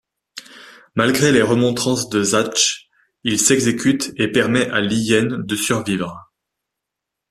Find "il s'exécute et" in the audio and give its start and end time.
3.23-4.29